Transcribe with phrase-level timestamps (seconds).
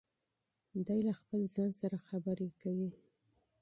[0.85, 2.89] دی له خپل ځان سره خبرې کوي.